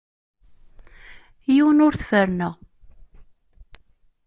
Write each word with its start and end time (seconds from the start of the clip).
Yiwen 1.53 1.83
ur 1.85 1.93
t-ferrneɣ. 1.95 2.53